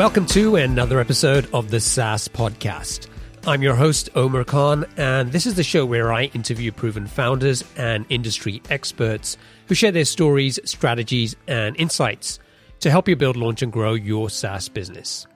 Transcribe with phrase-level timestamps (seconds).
[0.00, 3.08] Welcome to another episode of the SaaS Podcast.
[3.46, 7.62] I'm your host, Omer Khan, and this is the show where I interview proven founders
[7.76, 9.36] and industry experts
[9.66, 12.38] who share their stories, strategies, and insights
[12.78, 15.26] to help you build, launch, and grow your SaaS business.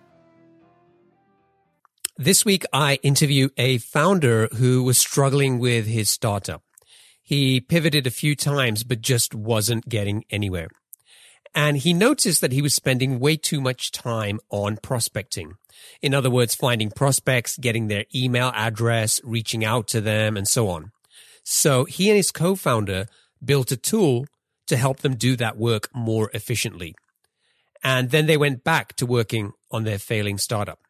[2.16, 6.62] This week, I interview a founder who was struggling with his startup.
[7.22, 10.70] He pivoted a few times, but just wasn't getting anywhere.
[11.54, 15.54] And he noticed that he was spending way too much time on prospecting.
[16.02, 20.68] In other words, finding prospects, getting their email address, reaching out to them, and so
[20.68, 20.90] on.
[21.44, 23.06] So he and his co-founder
[23.44, 24.26] built a tool
[24.66, 26.94] to help them do that work more efficiently.
[27.82, 30.80] And then they went back to working on their failing startup.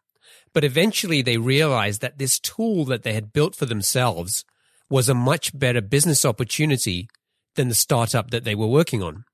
[0.52, 4.44] But eventually they realized that this tool that they had built for themselves
[4.88, 7.08] was a much better business opportunity
[7.56, 9.24] than the startup that they were working on.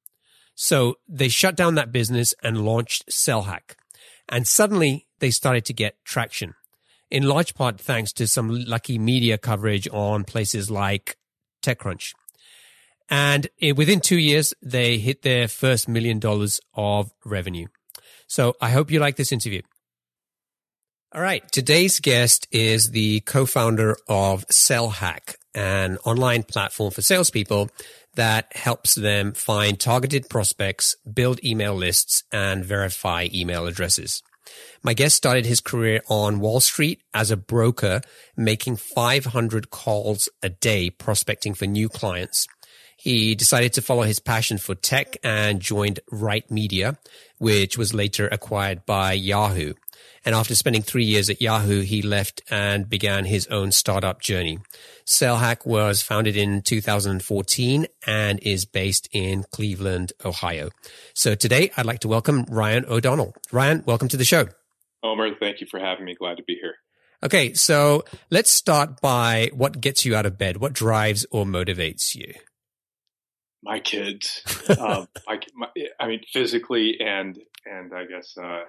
[0.62, 3.76] So they shut down that business and launched SellHack.
[4.28, 6.52] And suddenly they started to get traction
[7.10, 11.16] in large part thanks to some lucky media coverage on places like
[11.62, 12.12] TechCrunch.
[13.08, 17.68] And within two years, they hit their first million dollars of revenue.
[18.26, 19.62] So I hope you like this interview.
[21.14, 21.42] All right.
[21.50, 27.70] Today's guest is the co-founder of SellHack, an online platform for salespeople
[28.14, 34.22] that helps them find targeted prospects, build email lists, and verify email addresses.
[34.82, 38.00] My guest started his career on Wall Street as a broker,
[38.36, 42.46] making 500 calls a day prospecting for new clients.
[42.96, 46.98] He decided to follow his passion for tech and joined Right Media,
[47.38, 49.74] which was later acquired by Yahoo.
[50.24, 54.58] And after spending three years at Yahoo, he left and began his own startup journey.
[55.06, 60.70] SellHack was founded in 2014 and is based in Cleveland, Ohio.
[61.14, 63.34] So today I'd like to welcome Ryan O'Donnell.
[63.50, 64.48] Ryan, welcome to the show.
[65.02, 66.14] Omer, thank you for having me.
[66.14, 66.74] Glad to be here.
[67.22, 70.58] Okay, so let's start by what gets you out of bed.
[70.58, 72.34] What drives or motivates you?
[73.62, 74.42] My kids.
[74.78, 75.66] um, I, my,
[75.98, 78.64] I, mean, physically and and I guess uh, uh,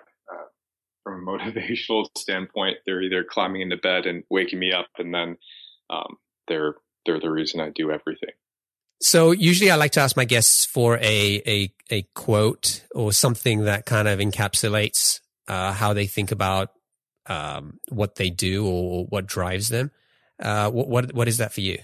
[1.04, 5.38] from a motivational standpoint, they're either climbing into bed and waking me up, and then
[5.90, 6.18] um,
[6.48, 6.76] they're
[7.06, 8.32] they're the reason I do everything.
[9.02, 13.66] So usually I like to ask my guests for a a, a quote or something
[13.66, 16.70] that kind of encapsulates uh, how they think about
[17.26, 19.92] um, what they do or what drives them.
[20.42, 21.80] Uh, what, what what is that for you?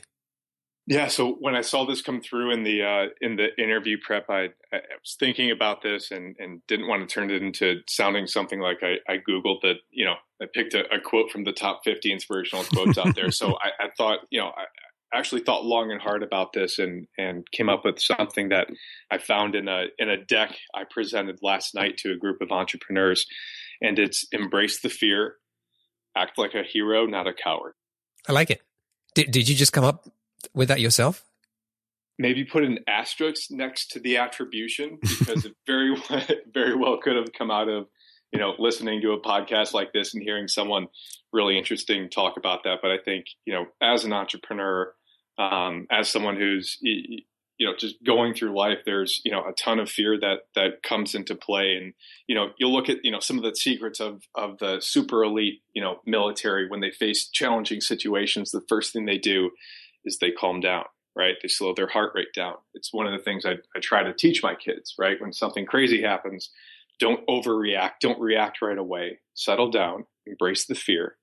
[0.90, 4.30] Yeah, so when I saw this come through in the uh, in the interview prep,
[4.30, 8.26] I, I, was thinking about this and, and didn't want to turn it into sounding
[8.26, 9.76] something like I, I googled that.
[9.92, 13.32] You know, I picked a, a, quote from the top fifty inspirational quotes out there.
[13.32, 14.64] So I, I, thought, you know, I
[15.18, 18.68] actually thought long and hard about this and and came up with something that
[19.12, 22.50] I found in a in a deck I presented last night to a group of
[22.54, 23.26] entrepreneurs,
[23.82, 25.36] and it's embrace the fear,
[26.16, 27.74] act like a hero, not a coward.
[28.26, 28.62] I like it.
[29.16, 30.08] Did did you just come up
[30.54, 31.24] with that yourself?
[32.20, 35.96] Maybe put an asterisk next to the attribution because it very
[36.54, 37.88] very well could have come out of
[38.32, 40.88] you know listening to a podcast like this and hearing someone
[41.32, 42.80] really interesting talk about that.
[42.82, 44.94] But I think you know as an entrepreneur,
[45.38, 46.78] um, as someone who's
[47.58, 50.84] you know just going through life there's you know a ton of fear that that
[50.84, 51.94] comes into play and
[52.28, 55.24] you know you'll look at you know some of the secrets of of the super
[55.24, 59.50] elite you know military when they face challenging situations the first thing they do
[60.08, 60.86] is they calm down,
[61.16, 61.36] right?
[61.42, 62.56] They slow their heart rate down.
[62.74, 65.22] It's one of the things I, I try to teach my kids, right?
[65.22, 66.50] When something crazy happens,
[67.00, 71.18] don't overreact, don't react right away, settle down, embrace the fear,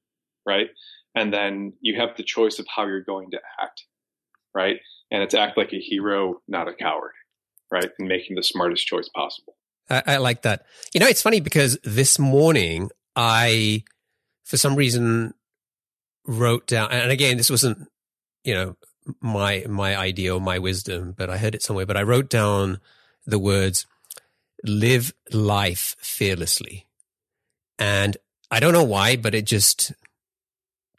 [0.47, 0.69] right?
[1.15, 3.85] And then you have the choice of how you're going to act,
[4.55, 4.77] right?
[5.11, 7.13] And it's act like a hero, not a coward,
[7.71, 7.91] right?
[7.99, 9.57] And making the smartest choice possible.
[9.89, 10.67] I, I like that.
[10.93, 13.85] You know, it's funny because this morning I,
[14.45, 15.35] for some reason,
[16.27, 17.87] wrote down, and again, this wasn't
[18.45, 18.77] you know,
[19.21, 22.81] my, my idea or my wisdom, but I heard it somewhere, but I wrote down
[23.27, 23.87] the words,
[24.63, 26.87] live life fearlessly.
[27.79, 28.17] And
[28.51, 29.93] I don't know why, but it just,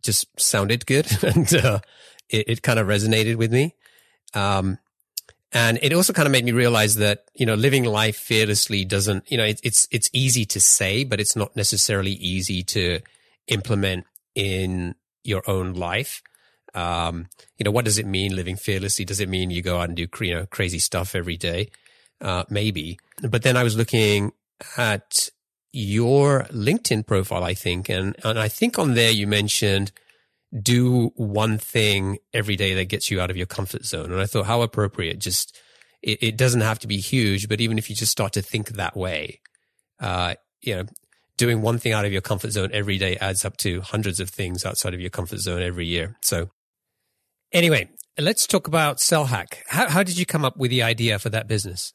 [0.03, 1.79] just sounded good and, uh,
[2.29, 3.75] it, it kind of resonated with me.
[4.33, 4.79] Um,
[5.51, 9.31] and it also kind of made me realize that, you know, living life fearlessly doesn't,
[9.31, 12.99] you know, it, it's, it's easy to say, but it's not necessarily easy to
[13.47, 16.21] implement in your own life.
[16.75, 17.27] Um,
[17.57, 19.05] you know, what does it mean living fearlessly?
[19.05, 21.69] Does it mean you go out and do you know crazy stuff every day?
[22.21, 22.99] Uh, maybe.
[23.21, 24.33] But then I was looking
[24.77, 25.29] at
[25.71, 29.91] your LinkedIn profile, I think, and and I think on there you mentioned
[30.61, 34.11] do one thing every day that gets you out of your comfort zone.
[34.11, 35.19] And I thought how appropriate.
[35.19, 35.57] Just
[36.01, 38.69] it, it doesn't have to be huge, but even if you just start to think
[38.69, 39.41] that way,
[39.99, 40.83] uh, you know,
[41.37, 44.29] doing one thing out of your comfort zone every day adds up to hundreds of
[44.29, 46.15] things outside of your comfort zone every year.
[46.21, 46.49] So
[47.55, 49.55] anyway, let's talk about SellHack.
[49.67, 51.93] How, how did you come up with the idea for that business?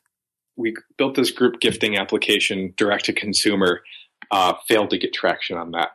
[0.57, 3.83] We built this group gifting application direct to consumer,
[4.31, 5.91] uh, failed to get traction on that.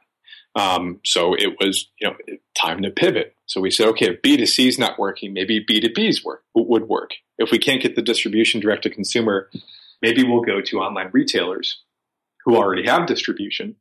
[0.55, 2.15] Um, so it was, you know,
[2.55, 3.35] time to pivot.
[3.45, 7.11] So we said, okay, if B2C is not working, maybe B2B's work would work.
[7.37, 9.49] If we can't get the distribution direct to consumer,
[10.01, 11.81] maybe we'll go to online retailers
[12.45, 13.75] who already have distribution,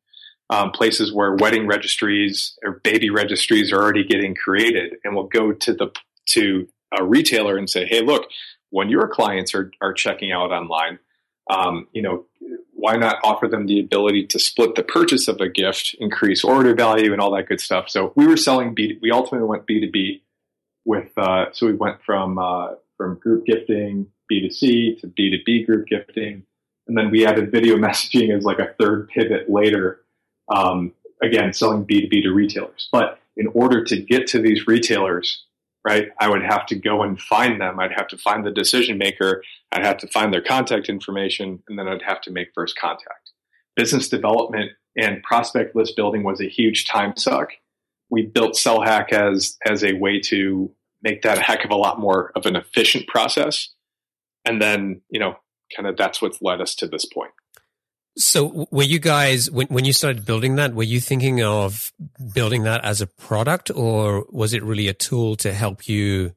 [0.51, 5.53] um, places where wedding registries or baby registries are already getting created, and we'll go
[5.53, 5.91] to the
[6.27, 6.69] to
[6.99, 8.29] a retailer and say, hey, look,
[8.71, 10.99] when your clients are are checking out online,
[11.51, 12.27] um, you know,
[12.73, 16.75] why not offer them the ability to split the purchase of a gift, increase order
[16.75, 17.89] value, and all that good stuff?
[17.89, 18.99] So we were selling B.
[19.01, 20.23] We ultimately went B two B
[20.85, 21.11] with.
[21.17, 25.43] Uh, so we went from uh, from group gifting B two C to B two
[25.47, 26.45] B group gifting,
[26.87, 30.01] and then we added video messaging as like a third pivot later.
[30.49, 30.93] Um,
[31.23, 35.45] again, selling B two B to retailers, but in order to get to these retailers,
[35.87, 36.09] right?
[36.21, 37.79] I would have to go and find them.
[37.79, 39.43] I'd have to find the decision maker.
[39.73, 43.33] I'd have to find their contact information, and then I'd have to make first contact.
[43.77, 47.51] Business development and prospect list building was a huge time suck.
[48.11, 50.71] We built SellHack as as a way to
[51.03, 53.71] make that a heck of a lot more of an efficient process.
[54.45, 55.37] And then, you know,
[55.75, 57.33] kind of that's what's led us to this point.
[58.17, 61.93] So were you guys when when you started building that, were you thinking of
[62.33, 66.33] building that as a product or was it really a tool to help you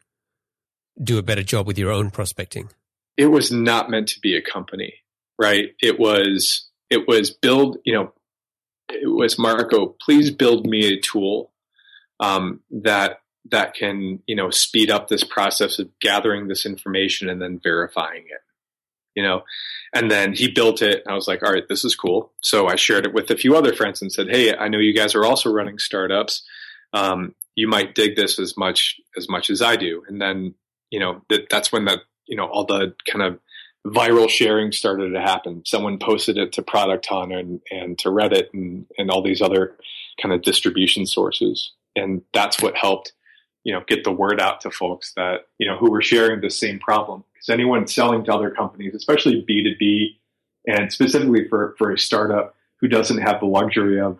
[1.01, 2.69] do a better job with your own prospecting?
[3.15, 4.95] It was not meant to be a company,
[5.37, 5.75] right?
[5.79, 8.11] It was it was build, you know,
[8.89, 11.51] it was Marco, please build me a tool
[12.19, 13.21] um, that
[13.51, 18.23] that can, you know, speed up this process of gathering this information and then verifying
[18.29, 18.41] it
[19.17, 19.41] you know?
[19.93, 22.31] And then he built it i was like all right this is cool.
[22.41, 24.93] So i shared it with a few other friends and said hey i know you
[24.93, 26.43] guys are also running startups.
[26.93, 30.03] Um, you might dig this as much as much as i do.
[30.07, 30.53] And then
[30.91, 33.39] you know that, that's when that you know all the kind of
[33.85, 35.63] viral sharing started to happen.
[35.65, 39.77] Someone posted it to product hunt and, and to reddit and, and all these other
[40.21, 41.71] kind of distribution sources.
[41.95, 43.13] And that's what helped
[43.63, 46.49] you know get the word out to folks that you know who were sharing the
[46.49, 50.17] same problem because anyone selling to other companies, especially B2B,
[50.67, 54.19] and specifically for, for a startup who doesn't have the luxury of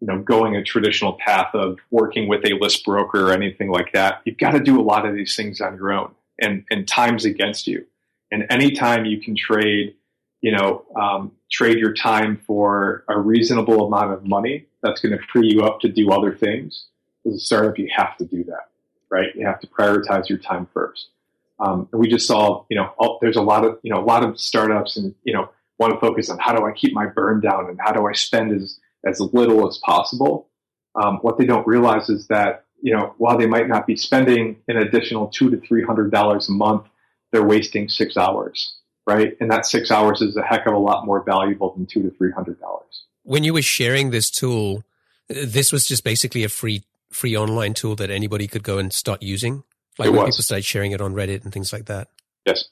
[0.00, 3.92] you know going a traditional path of working with a list broker or anything like
[3.92, 6.86] that, you've got to do a lot of these things on your own, and and
[6.86, 7.86] time's against you.
[8.30, 9.94] And anytime you can trade,
[10.40, 15.24] you know, um, trade your time for a reasonable amount of money, that's going to
[15.32, 16.86] free you up to do other things.
[17.24, 18.68] As a startup, you have to do that,
[19.10, 19.34] right?
[19.34, 21.08] You have to prioritize your time first.
[21.58, 24.04] Um, and we just saw, you know, all, there's a lot of, you know, a
[24.04, 25.48] lot of startups and, you know,
[25.78, 28.12] want to focus on how do I keep my burn down and how do I
[28.12, 30.48] spend as, as little as possible.
[30.94, 34.56] Um, what they don't realize is that, you know, while they might not be spending
[34.68, 36.84] an additional two to three hundred dollars a month,
[37.32, 38.76] they're wasting six hours,
[39.06, 39.36] right?
[39.40, 42.10] And that six hours is a heck of a lot more valuable than two to
[42.16, 43.04] three hundred dollars.
[43.22, 44.84] When you were sharing this tool,
[45.28, 49.22] this was just basically a free free online tool that anybody could go and start
[49.22, 49.64] using.
[49.98, 50.36] Like it when was.
[50.36, 52.08] people started sharing it on Reddit and things like that.
[52.44, 52.64] Yes.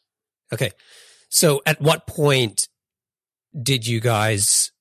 [0.53, 0.71] Okay.
[1.29, 2.69] So at what point
[3.61, 4.73] did you guys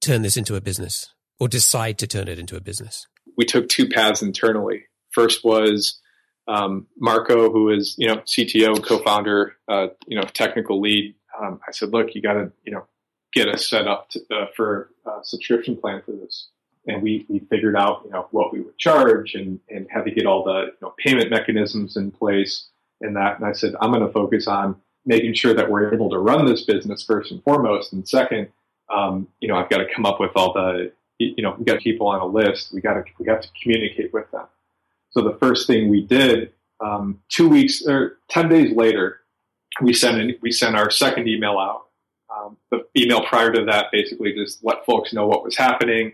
[0.00, 3.06] turn this into a business or decide to turn it into a business?
[3.36, 4.84] We took two paths internally.
[5.12, 6.00] First was
[6.46, 11.14] um, Marco, who is you know CTO, co-founder, uh, you know technical lead.
[11.40, 12.86] Um, I said, look, you got to you know
[13.32, 16.48] get us set up to, uh, for a subscription plan for this
[16.86, 20.10] and we, we figured out you know what we would charge and, and had to
[20.10, 22.68] get all the you know, payment mechanisms in place
[23.00, 26.10] and that and I said I'm going to focus on making sure that we're able
[26.10, 28.48] to run this business first and foremost and second
[28.92, 31.80] um, you know I've got to come up with all the you know we got
[31.80, 32.72] people on a list.
[32.72, 34.46] We got to we got to communicate with them.
[35.10, 39.20] So the first thing we did um, two weeks or 10 days later
[39.82, 41.86] we sent we sent our second email out.
[42.34, 46.12] Um, the email prior to that basically just let folks know what was happening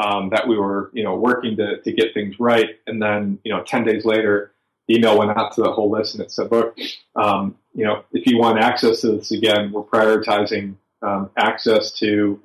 [0.00, 2.70] um, that we were, you know, working to, to get things right.
[2.86, 4.52] And then, you know, 10 days later,
[4.88, 6.76] the email went out to the whole list and it said, look,
[7.16, 12.40] um, you know, if you want access to this again, we're prioritizing um, access to,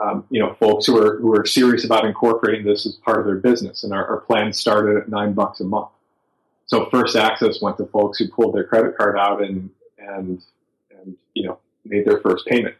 [0.00, 3.26] um, you know, folks who are, who are serious about incorporating this as part of
[3.26, 3.84] their business.
[3.84, 5.88] And our, our plan started at nine bucks a month.
[6.66, 10.42] So first access went to folks who pulled their credit card out and, and,
[10.90, 12.74] and, you know, made their first payment.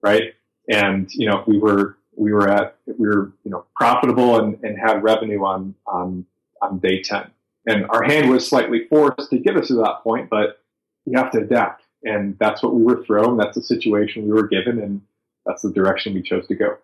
[0.00, 0.34] Right.
[0.66, 4.78] And, you know, we were, we were at we were you know profitable and, and
[4.78, 6.24] had revenue on on
[6.62, 7.30] on day 10
[7.66, 10.60] and our hand was slightly forced to get us to that point but
[11.06, 14.46] you have to adapt and that's what we were thrown that's the situation we were
[14.46, 15.00] given and
[15.46, 16.76] that's the direction we chose to go.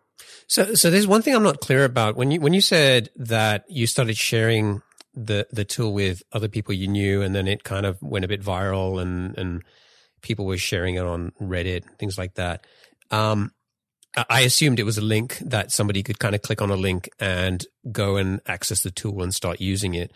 [0.47, 3.64] So, so there's one thing I'm not clear about when you when you said that
[3.69, 4.83] you started sharing
[5.14, 8.28] the the tool with other people you knew, and then it kind of went a
[8.28, 9.62] bit viral, and and
[10.23, 12.66] people were sharing it on Reddit, things like that.
[13.11, 13.52] Um,
[14.16, 17.08] I assumed it was a link that somebody could kind of click on a link
[17.20, 20.12] and go and access the tool and start using it.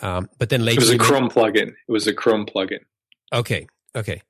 [0.00, 1.68] Um, but then later, it was a Chrome plugin.
[1.68, 2.80] It was a Chrome plugin.
[3.32, 4.22] Okay, okay.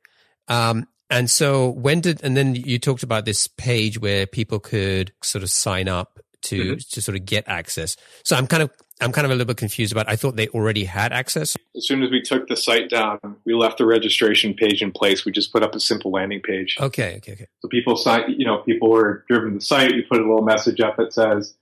[0.48, 5.12] Um, and so when did and then you talked about this page where people could
[5.22, 6.74] sort of sign up to mm-hmm.
[6.76, 7.96] to sort of get access.
[8.24, 8.70] So I'm kind of
[9.00, 10.08] I'm kind of a little bit confused about.
[10.08, 11.56] I thought they already had access.
[11.76, 15.24] As soon as we took the site down, we left the registration page in place.
[15.24, 16.76] We just put up a simple landing page.
[16.80, 17.46] Okay, okay, okay.
[17.60, 18.34] So people sign.
[18.36, 19.92] You know, people were driven to the site.
[19.92, 21.54] We put a little message up that says,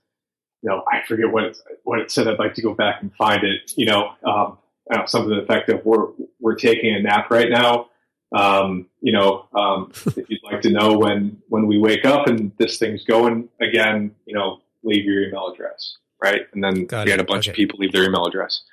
[0.61, 2.27] you know, I forget what it, what it said.
[2.27, 3.73] I'd like to go back and find it.
[3.75, 4.57] You know, um,
[5.05, 6.07] something to the effect of we're
[6.39, 7.87] we're taking a nap right now.
[8.33, 12.51] Um, you know, um, if you'd like to know when when we wake up and
[12.57, 16.41] this thing's going again, you know, leave your email address, right?
[16.53, 17.17] And then Got we it.
[17.17, 17.51] had a bunch okay.
[17.51, 18.63] of people leave their email address.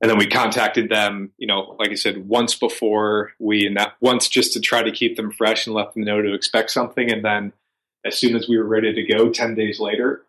[0.00, 3.94] And then we contacted them, you know, like I said, once before we, and that
[4.00, 7.10] once just to try to keep them fresh and let them know to expect something.
[7.10, 7.52] And then
[8.04, 10.24] as soon as we were ready to go, 10 days later,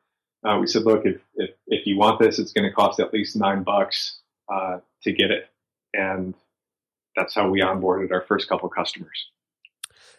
[0.46, 3.12] uh, we said, look, if, if, if you want this, it's going to cost at
[3.12, 5.50] least nine bucks uh, to get it.
[5.92, 6.36] And
[7.16, 9.30] that's how we onboarded our first couple customers.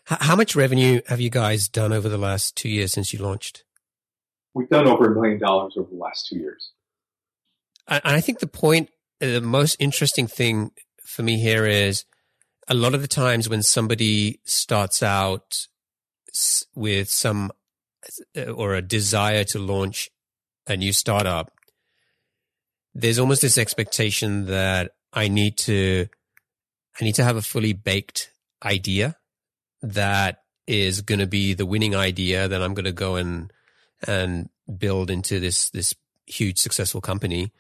[0.07, 3.65] How much revenue have you guys done over the last two years since you launched?
[4.55, 6.73] We've done over a million dollars over the last two years.
[7.89, 10.71] And I think the point, uh, the most interesting thing
[11.05, 12.05] for me here is
[12.69, 15.67] a lot of the times when somebody starts out
[16.75, 17.53] with some
[18.37, 20.11] uh, or a desire to launch
[20.67, 21.53] a new startup,
[22.95, 26.07] there's almost this expectation that I need to
[27.01, 28.31] I need to have a fully baked
[28.65, 29.17] idea
[29.83, 33.53] that is going to be the winning idea that I'm going to go and
[34.07, 35.95] and build into this this
[36.27, 37.53] huge successful company.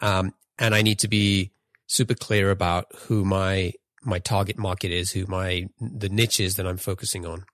[0.00, 1.52] Um, and I need to be
[1.86, 6.66] super clear about who my my target market is, who my the niche is that
[6.66, 7.44] I'm focusing on.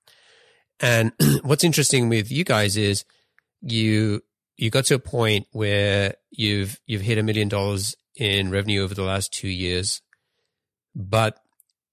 [0.80, 1.12] And
[1.42, 3.04] what's interesting with you guys is
[3.60, 4.22] you
[4.56, 8.94] you got to a point where you've you've hit a million dollars in revenue over
[8.94, 10.00] the last two years.
[10.94, 11.38] But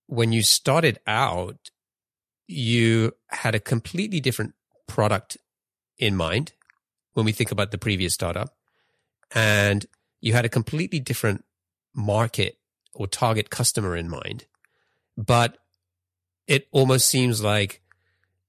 [0.07, 1.71] when you started out,
[2.47, 4.53] you had a completely different
[4.87, 5.37] product
[6.03, 6.53] in mind
[7.13, 8.55] when we think about the previous startup.
[9.33, 9.85] And
[10.21, 11.43] you had a completely different
[11.95, 12.57] market
[12.93, 14.45] or target customer in mind.
[15.17, 15.57] But
[16.47, 17.81] it almost seems like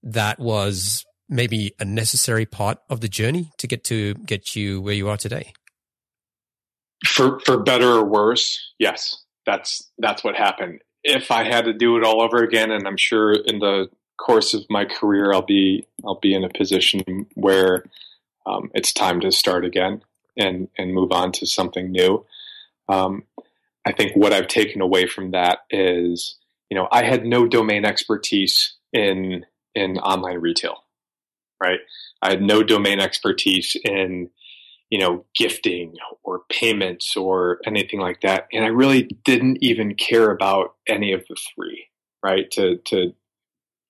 [0.03, 4.95] that was maybe a necessary part of the journey to get to get you where
[4.95, 5.53] you are today.
[7.07, 10.81] For for better or worse, yes that's that's what happened.
[11.03, 14.55] If I had to do it all over again, and I'm sure in the course
[14.55, 17.85] of my career, I'll be I'll be in a position where
[18.47, 20.03] um, it's time to start again
[20.37, 22.25] and and move on to something new.
[22.89, 23.25] Um,
[23.87, 26.37] I think what I've taken away from that is,
[26.71, 29.45] you know, I had no domain expertise in
[29.75, 30.85] in online retail,
[31.63, 31.81] right?
[32.23, 34.31] I had no domain expertise in
[34.91, 38.47] you know, gifting or payments or anything like that.
[38.53, 41.89] And I really didn't even care about any of the three,
[42.23, 42.49] right?
[42.53, 43.13] To to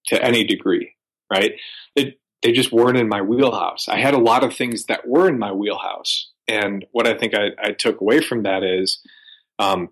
[0.07, 0.95] to any degree,
[1.31, 1.53] right?
[1.95, 3.89] It, they just weren't in my wheelhouse.
[3.89, 7.35] I had a lot of things that were in my wheelhouse, and what I think
[7.35, 9.01] I, I took away from that is,
[9.59, 9.89] um,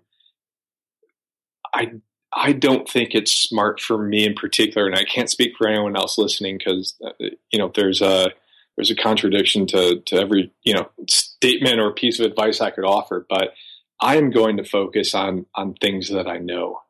[1.73, 1.93] I
[2.35, 5.95] I don't think it's smart for me in particular, and I can't speak for anyone
[5.95, 7.11] else listening because uh,
[7.51, 8.31] you know there's a
[8.75, 12.85] there's a contradiction to to every you know statement or piece of advice I could
[12.85, 13.53] offer, but
[13.99, 16.81] I am going to focus on on things that I know,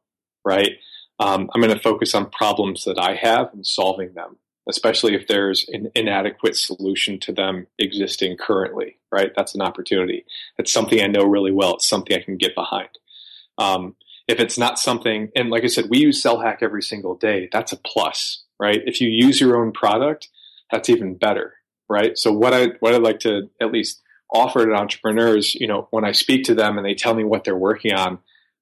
[0.45, 0.71] right?
[1.19, 5.27] Um, I'm going to focus on problems that I have and solving them, especially if
[5.27, 9.31] there's an inadequate solution to them existing currently, right?
[9.35, 10.25] That's an opportunity.
[10.57, 11.75] It's something I know really well.
[11.75, 12.89] It's something I can get behind.
[13.57, 13.95] Um,
[14.27, 17.49] if it's not something, and like I said, we use SellHack every single day.
[17.51, 18.81] That's a plus, right?
[18.85, 20.29] If you use your own product,
[20.71, 21.55] that's even better,
[21.89, 22.17] right?
[22.17, 24.01] So what I what I'd like to at least
[24.33, 27.43] offer to entrepreneurs, you know, when I speak to them and they tell me what
[27.43, 28.19] they're working on,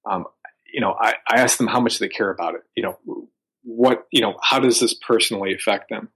[0.10, 0.26] um,
[0.74, 2.62] you know, I, I ask them how much they care about it.
[2.76, 3.28] You know,
[3.64, 6.10] what you know, how does this personally affect them?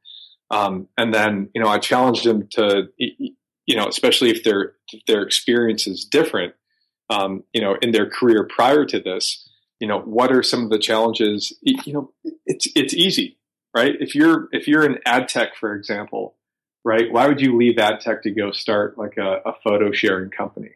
[0.52, 4.74] Um, and then you know, I challenge them to, you know, especially if their
[5.08, 6.54] their experience is different,
[7.10, 9.48] um, you know, in their career prior to this,
[9.80, 11.54] you know, what are some of the challenges?
[11.62, 12.14] You know,
[12.46, 13.38] it's it's easy,
[13.76, 13.96] right?
[14.00, 16.36] If you're if you're in ad tech, for example,
[16.84, 17.12] right?
[17.12, 20.72] Why would you leave ad tech to go start like a, a photo sharing company?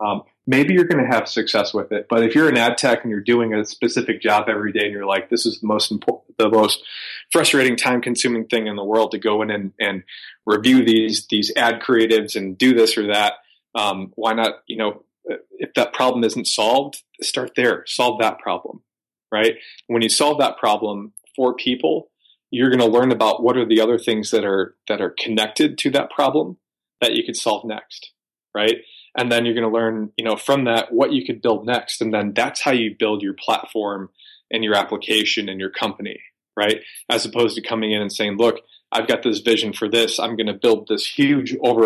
[0.00, 2.06] Um, maybe you're going to have success with it.
[2.08, 4.92] But if you're an ad tech and you're doing a specific job every day and
[4.92, 6.82] you're like, this is the most important, the most
[7.30, 10.02] frustrating, time consuming thing in the world to go in and, and
[10.46, 13.34] review these, these ad creatives and do this or that.
[13.74, 15.04] Um, why not, you know,
[15.52, 18.82] if that problem isn't solved, start there, solve that problem,
[19.30, 19.56] right?
[19.86, 22.10] When you solve that problem for people,
[22.50, 25.78] you're going to learn about what are the other things that are, that are connected
[25.78, 26.56] to that problem
[27.00, 28.10] that you could solve next,
[28.54, 28.78] right?
[29.16, 32.00] And then you're going to learn you know from that what you could build next.
[32.00, 34.10] And then that's how you build your platform
[34.50, 36.20] and your application and your company
[36.56, 36.80] right?
[37.08, 38.60] As opposed to coming in and saying look
[38.92, 40.18] i've got this vision for this.
[40.18, 41.82] I'm going to build this huge over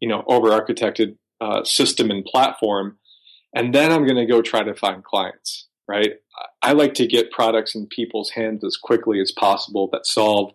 [0.00, 2.98] you know over architected uh, system and platform.
[3.54, 6.12] And then i'm going to go try to find clients right?
[6.62, 10.52] I like to get products in people's hands as quickly as possible that solve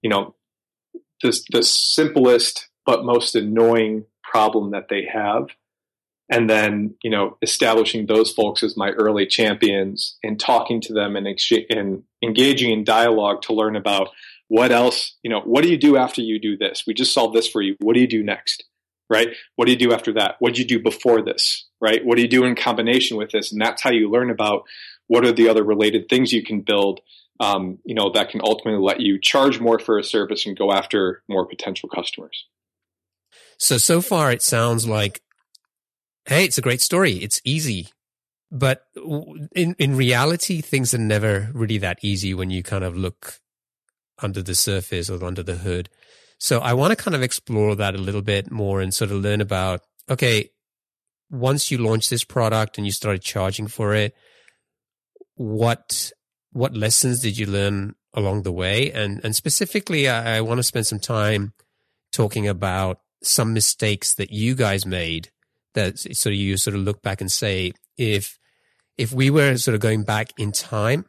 [0.00, 0.34] you know
[1.22, 5.48] this the simplest but most annoying problem that they have.
[6.30, 11.14] And then you know establishing those folks as my early champions and talking to them
[11.14, 11.26] and,
[11.68, 14.08] and engaging in dialogue to learn about
[14.48, 16.84] what else you know what do you do after you do this?
[16.86, 17.76] We just solved this for you.
[17.80, 18.64] What do you do next?
[19.10, 19.28] Right?
[19.56, 20.36] What do you do after that?
[20.38, 21.66] What do you do before this?
[21.82, 22.02] Right?
[22.02, 23.52] What do you do in combination with this?
[23.52, 24.62] And that's how you learn about
[25.08, 27.00] what are the other related things you can build
[27.40, 30.72] um, you know that can ultimately let you charge more for a service and go
[30.72, 32.46] after more potential customers
[33.62, 35.22] so, so far it sounds like,
[36.26, 37.12] hey, it's a great story.
[37.12, 37.90] It's easy.
[38.50, 38.82] But
[39.54, 43.38] in, in reality, things are never really that easy when you kind of look
[44.20, 45.88] under the surface or under the hood.
[46.38, 49.18] So I want to kind of explore that a little bit more and sort of
[49.18, 50.50] learn about, okay,
[51.30, 54.12] once you launched this product and you started charging for it,
[55.36, 56.10] what,
[56.50, 58.90] what lessons did you learn along the way?
[58.90, 61.52] And, and specifically, I, I want to spend some time
[62.10, 65.30] talking about some mistakes that you guys made
[65.74, 68.38] that of you sort of look back and say if
[68.98, 71.04] if we were sort of going back in time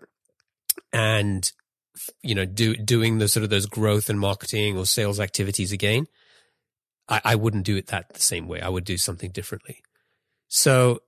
[0.92, 1.52] and
[2.22, 6.08] you know do doing the sort of those growth and marketing or sales activities again
[7.08, 8.62] I, I wouldn't do it that the same way.
[8.62, 9.82] I would do something differently.
[10.48, 11.00] So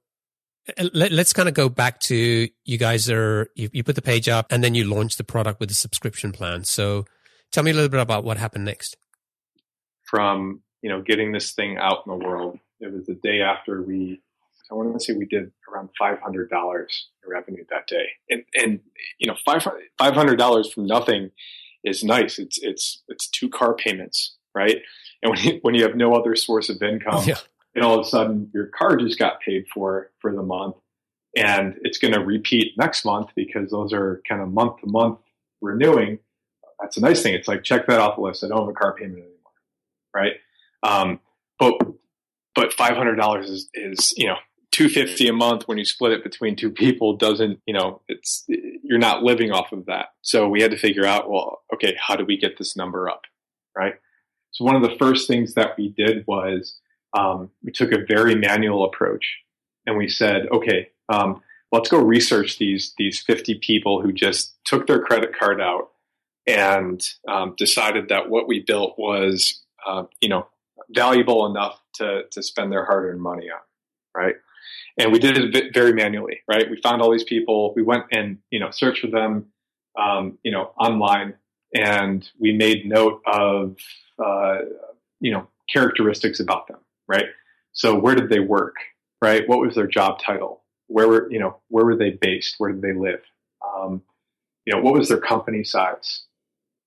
[0.77, 4.01] uh, let, us kind of go back to you guys are you, you put the
[4.01, 6.63] page up and then you launch the product with a subscription plan.
[6.63, 7.05] So
[7.51, 8.97] tell me a little bit about what happened next.
[10.09, 12.59] From you know, getting this thing out in the world.
[12.79, 14.21] It was the day after we,
[14.69, 18.05] I want to say we did around $500 in revenue that day.
[18.29, 18.81] And, and
[19.17, 21.31] you know, $500 from nothing
[21.83, 22.37] is nice.
[22.37, 24.77] It's, it's, it's two car payments, right?
[25.23, 27.39] And when you, when you have no other source of income, yeah.
[27.73, 30.75] and all of a sudden your car just got paid for for the month,
[31.35, 35.17] and it's going to repeat next month because those are kind of month to month
[35.63, 36.19] renewing.
[36.79, 37.33] That's a nice thing.
[37.33, 38.43] It's like check that off the list.
[38.43, 39.53] I don't have a car payment anymore,
[40.13, 40.33] right?
[40.85, 41.19] Um,
[41.57, 41.73] but
[42.53, 44.37] but five hundred dollars is is you know
[44.71, 48.45] two fifty a month when you split it between two people doesn't you know it's
[48.47, 50.07] you're not living off of that.
[50.21, 53.23] So we had to figure out well okay how do we get this number up
[53.75, 53.95] right?
[54.51, 56.79] So one of the first things that we did was
[57.17, 59.39] um, we took a very manual approach
[59.85, 64.87] and we said okay um, let's go research these these 50 people who just took
[64.87, 65.89] their credit card out
[66.47, 70.47] and um, decided that what we built was uh, you know
[70.89, 73.59] valuable enough to to spend their hard earned money on,
[74.15, 74.35] right?
[74.97, 76.69] And we did it very manually, right?
[76.69, 77.73] We found all these people.
[77.75, 79.47] We went and you know searched for them,
[79.99, 81.35] um, you know, online,
[81.73, 83.77] and we made note of
[84.23, 84.59] uh,
[85.19, 87.25] you know characteristics about them, right?
[87.73, 88.75] So where did they work,
[89.21, 89.47] right?
[89.47, 90.63] What was their job title?
[90.87, 92.55] Where were you know where were they based?
[92.57, 93.21] Where did they live?
[93.65, 94.01] Um,
[94.65, 96.24] you know what was their company size?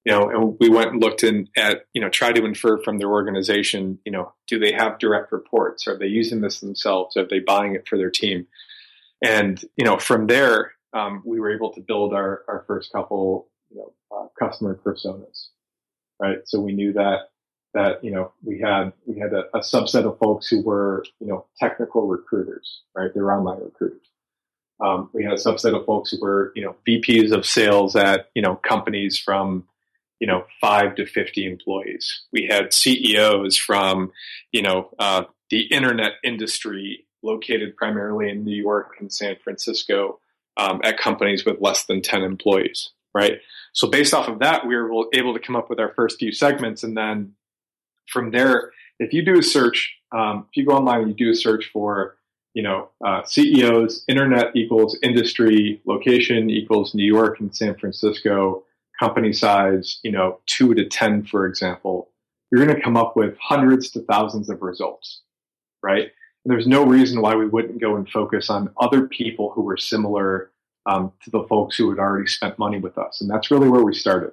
[0.08, 2.96] You know, and we went and looked in at, you know, try to infer from
[2.96, 5.86] their organization, you know, do they have direct reports?
[5.86, 7.14] Are they using this themselves?
[7.18, 8.46] Are they buying it for their team?
[9.22, 13.48] And, you know, from there, um, we were able to build our, our first couple,
[13.68, 15.48] you know, uh, customer personas,
[16.18, 16.38] right?
[16.46, 17.28] So we knew that,
[17.74, 21.26] that, you know, we had, we had a, a subset of folks who were, you
[21.26, 23.10] know, technical recruiters, right?
[23.14, 24.06] They were online recruiters.
[24.82, 28.30] Um, we had a subset of folks who were, you know, VPs of sales at,
[28.34, 29.64] you know, companies from,
[30.20, 32.24] you know, five to 50 employees.
[32.32, 34.12] We had CEOs from,
[34.52, 40.20] you know, uh, the internet industry located primarily in New York and San Francisco
[40.56, 43.40] um, at companies with less than 10 employees, right?
[43.72, 46.32] So based off of that, we were able to come up with our first few
[46.32, 46.82] segments.
[46.82, 47.34] And then
[48.08, 51.30] from there, if you do a search, um, if you go online and you do
[51.30, 52.16] a search for,
[52.54, 58.64] you know, uh, CEOs, internet equals industry, location equals New York and San Francisco,
[58.98, 62.10] company size, you know, two to 10, for example,
[62.50, 65.22] you're going to come up with hundreds to thousands of results,
[65.82, 66.08] right?
[66.48, 70.50] there's no reason why we wouldn't go and focus on other people who were similar
[70.86, 73.20] um, to the folks who had already spent money with us.
[73.20, 74.32] And that's really where we started,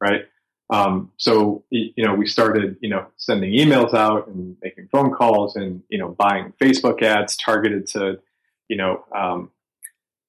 [0.00, 0.26] right?
[0.70, 5.54] Um, so, you know, we started, you know, sending emails out and making phone calls
[5.54, 8.18] and, you know, buying Facebook ads targeted to,
[8.68, 9.50] you know, um,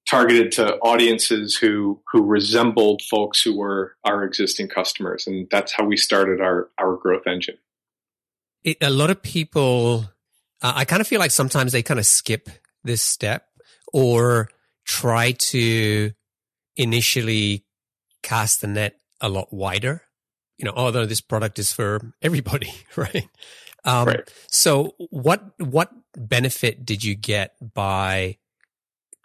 [0.08, 5.26] targeted to audiences who, who resembled folks who were our existing customers.
[5.26, 7.58] And that's how we started our, our growth engine.
[8.62, 10.04] It, a lot of people,
[10.62, 12.48] uh, I kind of feel like sometimes they kind of skip
[12.84, 13.46] this step
[13.92, 14.48] or
[14.84, 16.12] try to
[16.76, 17.64] initially
[18.22, 20.02] cast the net a lot wider.
[20.58, 23.28] You know, although this product is for everybody, right?
[23.84, 24.32] Um, right.
[24.50, 28.38] So, what what benefit did you get by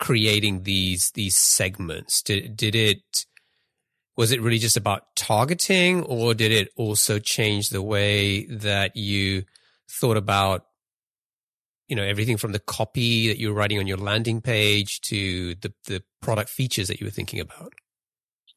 [0.02, 2.22] creating these these segments?
[2.22, 3.26] Did did it
[4.18, 9.44] was it really just about targeting, or did it also change the way that you
[9.90, 10.66] thought about
[11.88, 15.56] you know everything from the copy that you were writing on your landing page to
[15.56, 17.74] the the product features that you were thinking about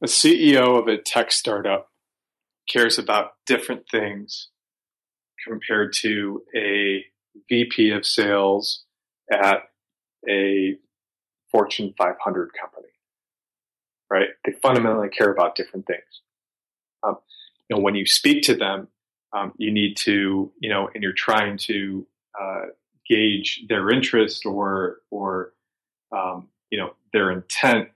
[0.00, 1.88] a ceo of a tech startup
[2.68, 4.50] cares about different things
[5.44, 7.04] compared to a
[7.50, 8.84] vp of sales
[9.32, 9.62] at
[10.28, 10.76] a
[11.54, 12.88] fortune 500 company
[14.10, 14.28] right?
[14.44, 16.22] They fundamentally care about different things.
[17.02, 17.16] Um,
[17.68, 18.88] you know when you speak to them
[19.32, 22.06] um, you need to you know and you're trying to
[22.40, 22.66] uh,
[23.08, 25.52] gauge their interest or or
[26.16, 27.88] um, you know their intent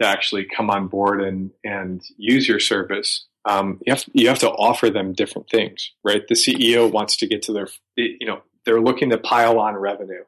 [0.00, 4.38] to actually come on board and and use your service, um, you have you have
[4.40, 6.26] to offer them different things, right?
[6.26, 10.24] The CEO wants to get to their you know they're looking to pile on revenue,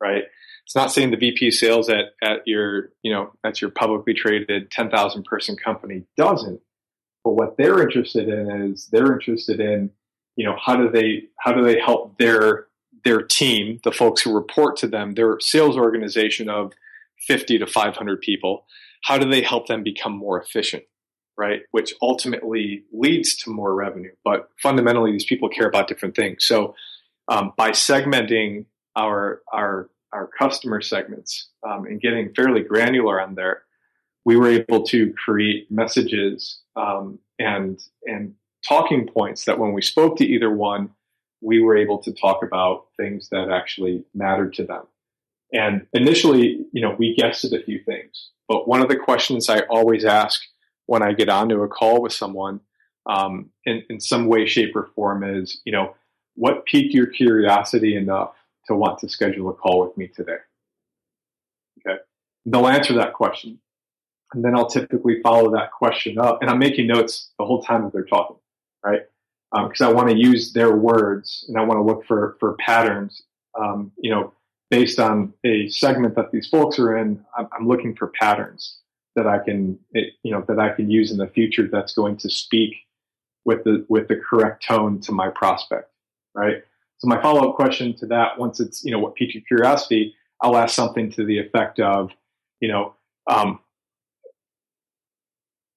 [0.00, 0.24] right?
[0.64, 4.70] It's not saying the VP sales at at your you know at your publicly traded
[4.70, 6.60] ten thousand person company doesn't,
[7.24, 9.90] but what they're interested in is they're interested in
[10.34, 12.66] you know how do they how do they help their
[13.04, 16.72] their team, the folks who report to them, their sales organization of
[17.28, 18.66] 50 to 500 people,
[19.04, 20.82] how do they help them become more efficient?
[21.38, 24.12] Right, which ultimately leads to more revenue.
[24.24, 26.46] But fundamentally, these people care about different things.
[26.46, 26.74] So,
[27.28, 28.64] um, by segmenting
[28.96, 33.62] our our our customer segments um, and getting fairly granular on there,
[34.24, 38.34] we were able to create messages um, and and
[38.66, 40.90] talking points that when we spoke to either one,
[41.40, 44.82] we were able to talk about things that actually mattered to them.
[45.52, 48.30] And initially, you know, we guessed at a few things.
[48.48, 50.40] But one of the questions I always ask
[50.86, 52.60] when I get onto a call with someone,
[53.08, 55.94] um, in, in some way, shape, or form, is, you know,
[56.34, 58.34] what piqued your curiosity enough
[58.68, 60.38] to want to schedule a call with me today?
[61.80, 61.98] Okay.
[62.44, 63.58] They'll answer that question.
[64.32, 66.42] And then I'll typically follow that question up.
[66.42, 68.36] And I'm making notes the whole time that they're talking,
[68.84, 69.02] right?
[69.52, 72.54] because um, I want to use their words and I want to look for for
[72.54, 73.22] patterns.
[73.58, 74.32] Um, you know,
[74.70, 78.78] based on a segment that these folks are in, I'm, I'm looking for patterns
[79.14, 81.68] that I can it, you know that I can use in the future.
[81.70, 82.74] That's going to speak
[83.44, 85.90] with the with the correct tone to my prospect,
[86.34, 86.62] right?
[86.98, 90.14] So my follow up question to that, once it's you know what piques your curiosity,
[90.40, 92.10] I'll ask something to the effect of,
[92.60, 92.94] you know,
[93.30, 93.60] um,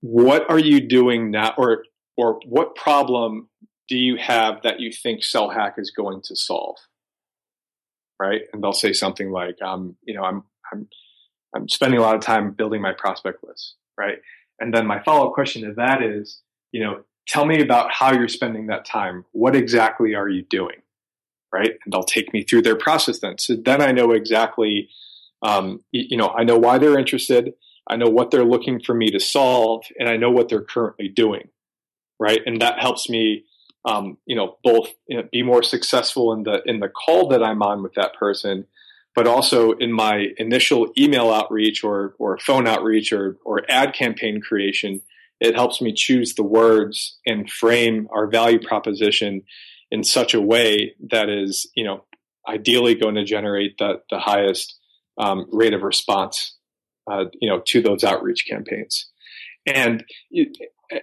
[0.02, 1.84] what are you doing now, or
[2.18, 3.50] or what problem
[3.88, 6.78] do you have that you think SellHack is going to solve?
[8.22, 8.42] Right.
[8.54, 10.88] And they'll say something like, um, you know, I'm, I'm,
[11.56, 13.76] I'm spending a lot of time building my prospect list.
[13.98, 14.18] Right.
[14.60, 18.14] And then my follow up question to that is, you know, tell me about how
[18.14, 19.26] you're spending that time.
[19.32, 20.76] What exactly are you doing?
[21.52, 21.72] Right.
[21.84, 23.40] And they'll take me through their process then.
[23.40, 24.90] So then I know exactly,
[25.42, 27.54] um, you know, I know why they're interested.
[27.88, 31.08] I know what they're looking for me to solve and I know what they're currently
[31.08, 31.50] doing.
[32.20, 32.42] Right.
[32.46, 33.46] And that helps me
[33.86, 37.44] um, you know, both you know, be more successful in the in the call that
[37.44, 38.66] I'm on with that person,
[39.16, 44.42] but also in my initial email outreach or or phone outreach or or ad campaign
[44.42, 45.02] creation.
[45.40, 49.44] It helps me choose the words and frame our value proposition
[49.92, 52.06] in such a way that is, you know,
[52.48, 54.78] ideally going to generate the the highest
[55.18, 56.56] um, rate of response,
[57.12, 59.10] uh, you know, to those outreach campaigns.
[59.66, 60.04] And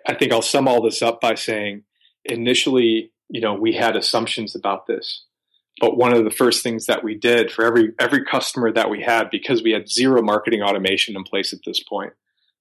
[0.09, 1.85] I think I'll sum all this up by saying
[2.25, 5.25] initially, you know, we had assumptions about this.
[5.79, 9.03] But one of the first things that we did for every every customer that we
[9.03, 12.15] had, because we had zero marketing automation in place at this point,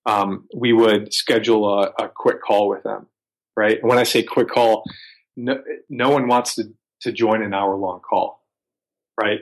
[0.06, 3.08] um, we would schedule a, a, quick call with them,
[3.56, 3.80] right?
[3.80, 4.84] And when I say quick call,
[5.36, 8.42] no, no one wants to to join an hour long call,
[9.20, 9.42] right?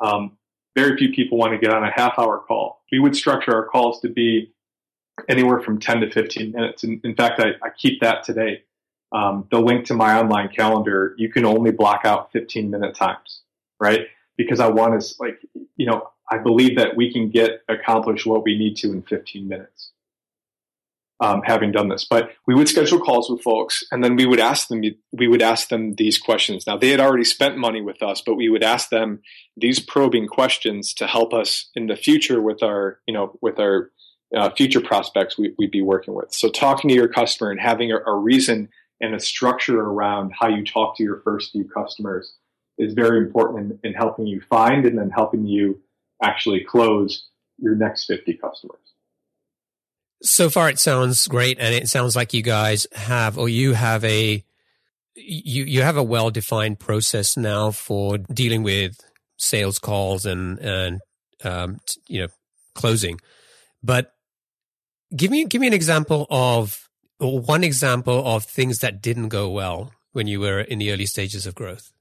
[0.00, 0.36] Um,
[0.74, 2.82] very few people want to get on a half hour call.
[2.90, 4.52] We would structure our calls to be
[5.28, 6.82] anywhere from 10 to 15 minutes.
[6.82, 8.62] And in fact, I, I keep that today
[9.12, 13.42] um, the link to my online calendar, you can only block out 15 minute times,
[13.78, 14.08] right?
[14.36, 15.40] because I want to like
[15.76, 19.48] you know I believe that we can get accomplish what we need to in 15
[19.48, 19.90] minutes.
[21.20, 24.40] Um, having done this, but we would schedule calls with folks, and then we would
[24.40, 24.82] ask them.
[25.12, 26.66] We would ask them these questions.
[26.66, 29.22] Now they had already spent money with us, but we would ask them
[29.56, 33.92] these probing questions to help us in the future with our, you know, with our
[34.36, 36.32] uh, future prospects we, would be working with.
[36.32, 38.68] So talking to your customer and having a, a reason
[39.00, 42.34] and a structure around how you talk to your first few customers
[42.78, 45.80] is very important in, in helping you find and then helping you
[46.22, 48.93] actually close your next 50 customers.
[50.24, 54.02] So far, it sounds great, and it sounds like you guys have, or you have
[54.04, 54.42] a,
[55.14, 58.98] you you have a well defined process now for dealing with
[59.36, 61.00] sales calls and and
[61.44, 62.28] um, you know
[62.74, 63.20] closing.
[63.82, 64.12] But
[65.14, 66.88] give me give me an example of,
[67.20, 71.06] or one example of things that didn't go well when you were in the early
[71.06, 71.92] stages of growth.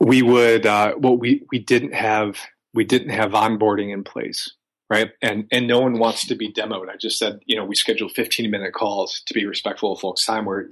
[0.00, 2.38] we would uh, well we we didn't have
[2.74, 4.52] we didn't have onboarding in place
[4.88, 5.10] right?
[5.22, 6.88] And and no one wants to be demoed.
[6.88, 10.24] I just said you know we schedule 15 minute calls to be respectful of folks
[10.24, 10.68] time where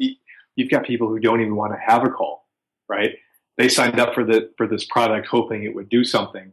[0.57, 2.45] you've got people who don't even want to have a call
[2.89, 3.17] right?
[3.57, 6.53] They signed up for the for this product hoping it would do something.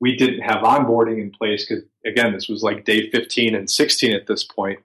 [0.00, 4.14] We didn't have onboarding in place because again this was like day 15 and 16
[4.14, 4.80] at this point.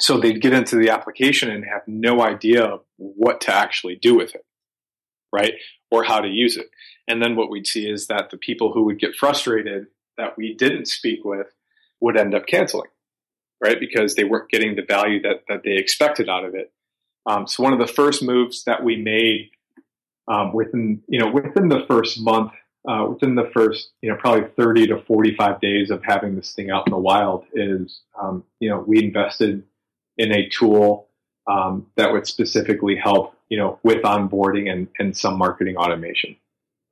[0.00, 4.34] So they'd get into the application and have no idea what to actually do with
[4.34, 4.44] it
[5.34, 5.54] right?
[5.90, 6.70] Or how to use it.
[7.08, 10.54] And then what we'd see is that the people who would get frustrated that we
[10.54, 11.48] didn't speak with
[12.00, 12.90] would end up canceling,
[13.62, 13.78] right?
[13.78, 16.72] Because they weren't getting the value that, that they expected out of it.
[17.26, 19.50] Um, so one of the first moves that we made
[20.28, 22.52] um, within, you know, within the first month,
[22.86, 26.70] uh, within the first, you know, probably 30 to 45 days of having this thing
[26.70, 29.62] out in the wild is, um, you know, we invested
[30.18, 31.08] in a tool
[31.46, 36.36] um, that would specifically help you know, with onboarding and, and some marketing automation,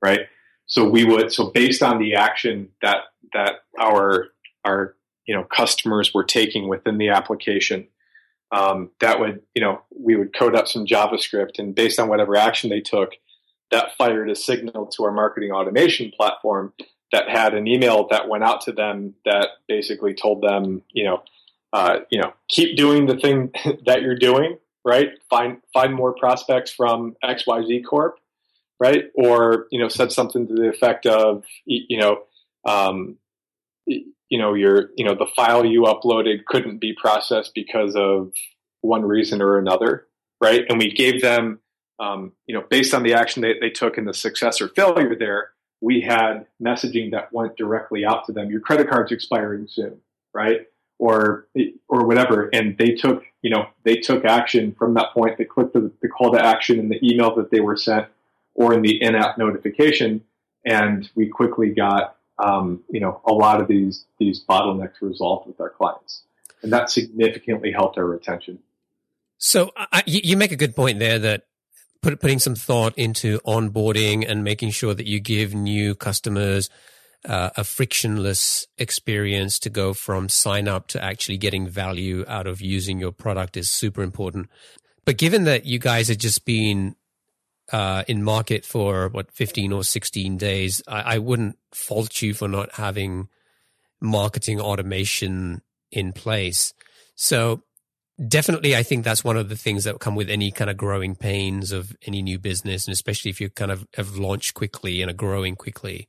[0.01, 0.21] right?
[0.65, 2.97] So we would, so based on the action that,
[3.33, 4.27] that our,
[4.65, 4.95] our,
[5.25, 7.87] you know, customers were taking within the application,
[8.51, 12.35] um, that would, you know, we would code up some JavaScript and based on whatever
[12.35, 13.11] action they took,
[13.71, 16.73] that fired a signal to our marketing automation platform
[17.11, 21.23] that had an email that went out to them that basically told them, you know,
[21.71, 23.51] uh, you know, keep doing the thing
[23.85, 25.09] that you're doing, right?
[25.29, 28.17] Find find more prospects from XYZ Corp,
[28.83, 29.05] right?
[29.15, 32.23] Or you know, said something to the effect of you know,
[32.65, 33.15] um,
[33.85, 38.33] you know, your you know the file you uploaded couldn't be processed because of
[38.81, 40.05] one reason or another,
[40.41, 40.65] right?
[40.67, 41.59] And we gave them,
[41.97, 45.15] um, you know, based on the action they, they took and the success or failure
[45.17, 48.51] there, we had messaging that went directly out to them.
[48.51, 50.01] Your credit card's expiring soon,
[50.33, 50.67] right?
[50.99, 51.47] or
[51.87, 55.37] or whatever, and they took you know they took action from that point.
[55.37, 58.07] They clicked the, the call to action in the email that they were sent
[58.55, 60.21] or in the in-app notification,
[60.65, 65.59] and we quickly got um, you know a lot of these these bottlenecks resolved with
[65.59, 66.23] our clients,
[66.61, 68.59] and that significantly helped our retention.
[69.37, 71.43] So I, you make a good point there that
[72.01, 76.69] put, putting some thought into onboarding and making sure that you give new customers
[77.25, 82.61] uh, a frictionless experience to go from sign up to actually getting value out of
[82.61, 84.49] using your product is super important.
[85.05, 86.95] But given that you guys have just been
[87.71, 92.47] uh, in market for what 15 or 16 days, I, I wouldn't fault you for
[92.47, 93.29] not having
[94.01, 96.73] marketing automation in place.
[97.15, 97.63] So
[98.27, 101.15] definitely i think that's one of the things that come with any kind of growing
[101.15, 105.09] pains of any new business and especially if you kind of have launched quickly and
[105.09, 106.07] are growing quickly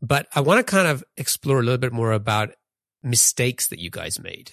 [0.00, 2.54] but I want to kind of explore a little bit more about
[3.02, 4.52] mistakes that you guys made.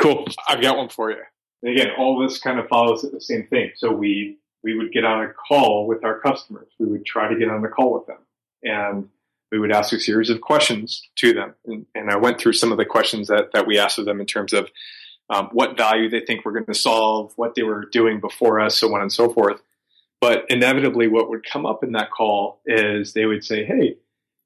[0.00, 0.26] Cool.
[0.48, 1.18] I've got one for you.
[1.64, 3.70] Again, all this kind of follows the same thing.
[3.76, 6.68] So we we would get on a call with our customers.
[6.78, 8.18] We would try to get on the call with them,
[8.62, 9.08] and
[9.50, 11.54] we would ask a series of questions to them.
[11.66, 14.20] And, and I went through some of the questions that that we asked of them
[14.20, 14.70] in terms of
[15.30, 18.78] um, what value they think we're going to solve, what they were doing before us,
[18.78, 19.60] so on and so forth.
[20.20, 23.96] But inevitably, what would come up in that call is they would say, "Hey,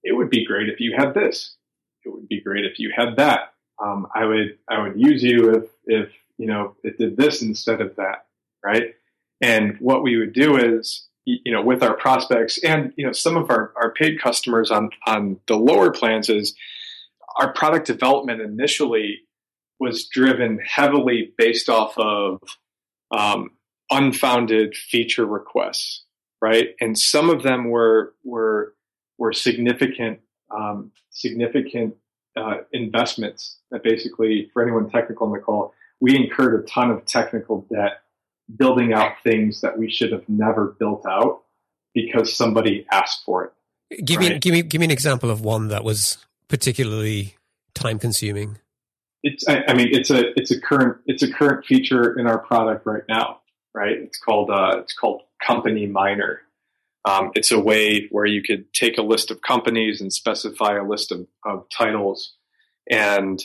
[0.07, 1.57] it would be great if you had this.
[2.05, 3.53] It would be great if you had that.
[3.83, 7.81] Um, I would I would use you if if you know it did this instead
[7.81, 8.27] of that,
[8.65, 8.95] right?
[9.41, 13.37] And what we would do is you know with our prospects and you know some
[13.37, 16.55] of our, our paid customers on on the lower plans is
[17.39, 19.21] our product development initially
[19.79, 22.41] was driven heavily based off of
[23.11, 23.51] um,
[23.91, 26.05] unfounded feature requests,
[26.41, 26.69] right?
[26.81, 28.75] And some of them were were
[29.19, 30.21] were significant
[30.57, 31.97] um, significant
[32.37, 37.05] uh, investments that basically for anyone technical on the call we incurred a ton of
[37.07, 38.03] technical debt
[38.55, 41.43] building out things that we should have never built out
[41.95, 44.05] because somebody asked for it.
[44.05, 44.33] Give right?
[44.35, 47.37] me give me give me an example of one that was particularly
[47.75, 48.59] time consuming.
[49.23, 52.39] It's I, I, mean it's a it's a current it's a current feature in our
[52.39, 53.41] product right now,
[53.75, 53.97] right?
[53.97, 56.43] It's called uh, it's called Company Miner.
[57.05, 60.83] Um, it's a way where you could take a list of companies and specify a
[60.83, 62.35] list of, of titles
[62.91, 63.41] and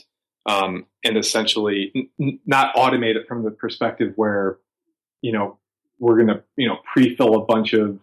[0.47, 4.57] um, and essentially n- not automate it from the perspective where
[5.21, 5.57] you know
[5.99, 7.99] we're going to you know pre-fill a bunch of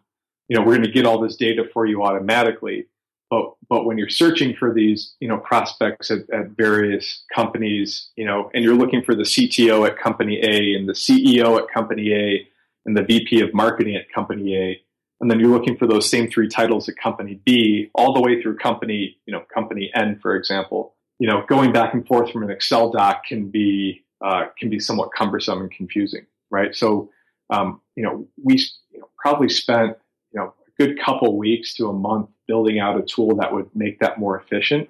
[0.48, 2.86] you know we're going to get all this data for you automatically.
[3.30, 8.24] But but when you're searching for these you know prospects at, at various companies you
[8.24, 12.12] know and you're looking for the CTO at company A and the CEO at company
[12.12, 12.48] A
[12.86, 14.80] and the VP of marketing at company A
[15.20, 18.40] and then you're looking for those same three titles at company B all the way
[18.40, 22.44] through company you know company N for example you know, going back and forth from
[22.44, 26.74] an Excel doc can be uh, can be somewhat cumbersome and confusing, right?
[26.74, 27.10] So,
[27.50, 28.56] um, you know, we
[28.90, 29.96] you know, probably spent
[30.32, 33.70] you know a good couple weeks to a month building out a tool that would
[33.74, 34.88] make that more efficient.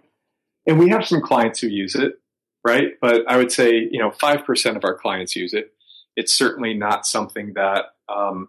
[0.67, 2.21] And we have some clients who use it,
[2.65, 2.93] right?
[3.01, 5.73] But I would say you know five percent of our clients use it.
[6.17, 8.49] It's certainly not something that um,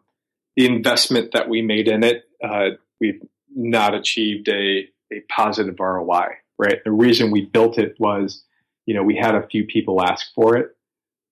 [0.55, 3.21] the investment that we made in it, uh, we've
[3.55, 6.83] not achieved a a positive ROI, right?
[6.83, 8.43] The reason we built it was,
[8.85, 10.75] you know, we had a few people ask for it,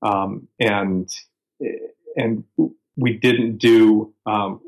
[0.01, 1.09] um, and
[2.15, 2.43] and
[2.95, 4.61] we didn't do um,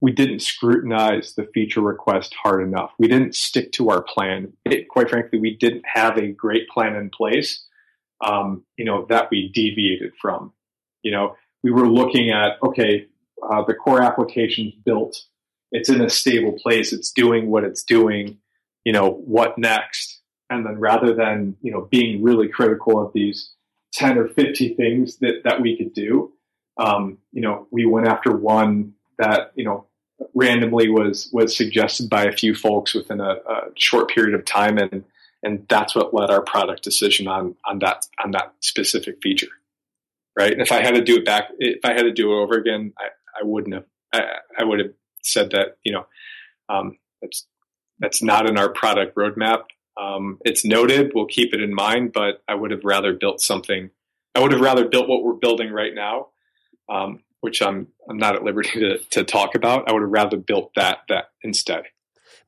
[0.00, 2.92] we didn't scrutinize the feature request hard enough.
[2.98, 4.52] We didn't stick to our plan.
[4.64, 7.64] It, quite frankly, we didn't have a great plan in place,
[8.24, 10.52] um, you know, that we deviated from.
[11.02, 13.06] You know, we were looking at okay,
[13.42, 15.22] uh, the core application's built,
[15.72, 18.38] it's in a stable place, it's doing what it's doing
[18.84, 20.20] you know, what next?
[20.50, 23.50] And then rather than, you know, being really critical of these
[23.94, 26.32] 10 or 50 things that, that we could do,
[26.76, 29.86] um, you know, we went after one that, you know,
[30.34, 34.78] randomly was, was suggested by a few folks within a, a short period of time.
[34.78, 35.04] And,
[35.42, 39.48] and that's what led our product decision on, on that, on that specific feature.
[40.36, 40.52] Right.
[40.52, 42.54] And if I had to do it back, if I had to do it over
[42.54, 43.06] again, I,
[43.40, 44.22] I wouldn't have, I,
[44.58, 46.06] I would have said that, you know,
[46.68, 47.46] um, it's
[47.98, 49.64] that's not in our product roadmap.
[49.96, 51.12] Um, it's noted.
[51.14, 53.90] We'll keep it in mind, but I would have rather built something.
[54.34, 56.28] I would have rather built what we're building right now,
[56.88, 59.88] um, which I'm I'm not at liberty to, to talk about.
[59.88, 61.84] I would have rather built that that instead.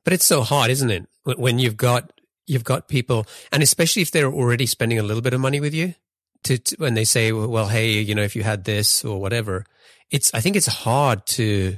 [0.03, 1.07] But it's so hard, isn't it?
[1.23, 2.11] When you've got
[2.45, 5.73] you've got people, and especially if they're already spending a little bit of money with
[5.73, 5.95] you,
[6.43, 9.65] to, to when they say, "Well, hey, you know, if you had this or whatever,"
[10.11, 11.77] it's I think it's hard to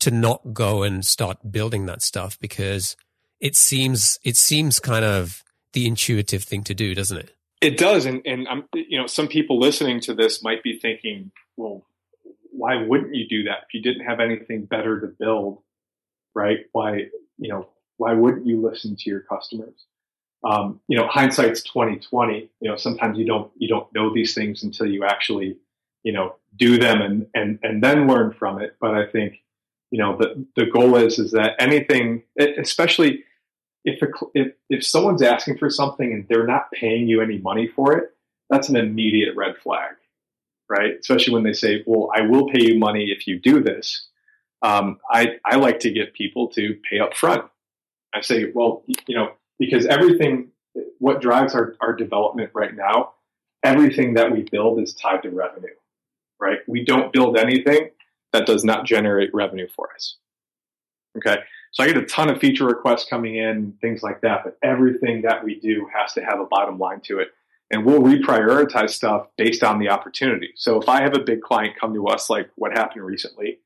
[0.00, 2.96] to not go and start building that stuff because
[3.44, 7.30] it seems it seems kind of the intuitive thing to do, doesn't it?
[7.60, 11.30] It does, and and I'm you know some people listening to this might be thinking,
[11.56, 11.84] well,
[12.50, 15.58] why wouldn't you do that if you didn't have anything better to build,
[16.34, 16.60] right?
[16.72, 19.84] Why you know why wouldn't you listen to your customers?
[20.42, 22.48] Um, you know, hindsight's twenty twenty.
[22.60, 25.58] You know, sometimes you don't you don't know these things until you actually
[26.02, 28.76] you know do them and and and then learn from it.
[28.80, 29.42] But I think
[29.90, 33.24] you know the the goal is is that anything, especially
[33.84, 37.68] if a, if if someone's asking for something and they're not paying you any money
[37.68, 38.10] for it,
[38.50, 39.94] that's an immediate red flag,
[40.68, 40.94] right?
[41.00, 44.08] Especially when they say, "Well, I will pay you money if you do this."
[44.62, 47.44] Um, I I like to get people to pay up front.
[48.14, 50.48] I say, well, you know, because everything,
[50.98, 53.14] what drives our, our development right now,
[53.64, 55.74] everything that we build is tied to revenue,
[56.40, 56.58] right?
[56.68, 57.90] We don't build anything
[58.32, 60.16] that does not generate revenue for us.
[61.18, 61.38] Okay.
[61.74, 65.22] So I get a ton of feature requests coming in, things like that, but everything
[65.22, 67.28] that we do has to have a bottom line to it.
[67.70, 70.50] And we'll reprioritize stuff based on the opportunity.
[70.54, 73.58] So if I have a big client come to us, like what happened recently,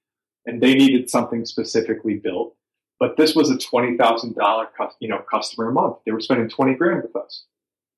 [0.46, 2.56] and they needed something specifically built,
[2.98, 4.66] but this was a $20,000
[5.00, 5.98] you know, customer a month.
[6.06, 7.44] They were spending 20 grand with us.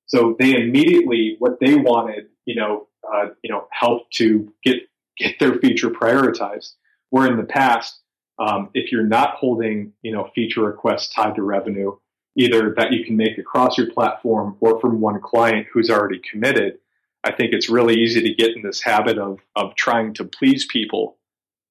[0.07, 4.79] So they immediately, what they wanted, you know, uh, you know, help to get
[5.17, 6.73] get their feature prioritized.
[7.11, 8.00] Where in the past,
[8.41, 11.95] um, if you're not holding, you know, feature requests tied to revenue,
[12.35, 16.79] either that you can make across your platform or from one client who's already committed,
[17.23, 20.65] I think it's really easy to get in this habit of of trying to please
[20.65, 21.17] people,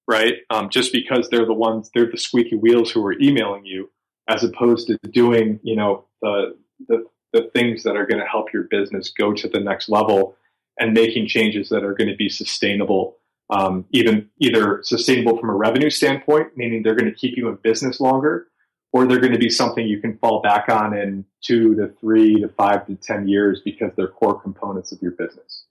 [0.06, 0.34] right?
[0.48, 3.90] Um, just because they're the ones, they're the squeaky wheels who are emailing you,
[4.28, 6.56] as opposed to doing, you know, the
[6.86, 10.36] the the things that are going to help your business go to the next level
[10.78, 13.16] and making changes that are going to be sustainable
[13.50, 17.56] um, even either sustainable from a revenue standpoint, meaning they're going to keep you in
[17.56, 18.46] business longer,
[18.92, 22.40] or they're going to be something you can fall back on in two to three
[22.40, 25.64] to five to 10 years because they're core components of your business.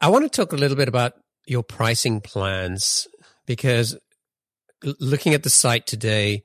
[0.00, 1.12] I want to talk a little bit about
[1.46, 3.06] your pricing plans
[3.46, 3.96] because
[4.98, 6.42] looking at the site today,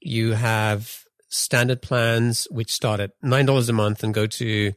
[0.00, 4.72] you have standard plans which start at nine dollars a month and go to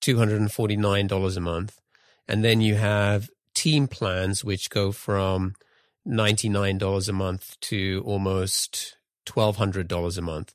[0.00, 1.78] two hundred and forty nine dollars a month,
[2.26, 5.54] and then you have team plans which go from
[6.04, 10.52] ninety nine dollars a month to almost twelve hundred dollars a month.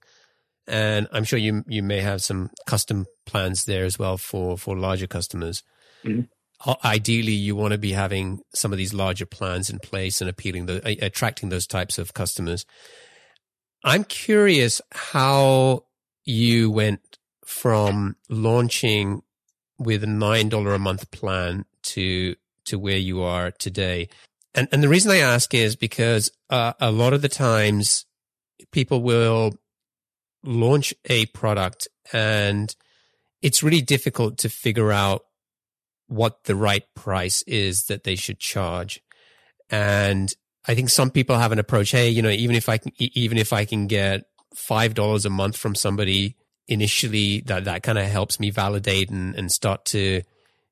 [0.68, 4.78] And I'm sure you you may have some custom plans there as well for for
[4.78, 5.64] larger customers.
[6.04, 6.22] Mm-hmm
[6.84, 10.66] ideally you want to be having some of these larger plans in place and appealing
[10.66, 12.66] the attracting those types of customers
[13.84, 15.84] i'm curious how
[16.26, 19.22] you went from launching
[19.78, 22.36] with a nine dollar a month plan to
[22.68, 24.08] to where you are today
[24.54, 28.06] and and the reason i ask is because uh, a lot of the times
[28.72, 29.54] people will
[30.44, 32.76] launch a product and
[33.42, 35.22] it's really difficult to figure out
[36.08, 39.02] what the right price is that they should charge.
[39.70, 40.34] And
[40.68, 41.92] I think some people have an approach.
[41.92, 44.24] Hey, you know, even if I can, even if I can get
[44.56, 46.36] five dollars a month from somebody
[46.68, 50.24] initially, that that kind of helps me validate and and start to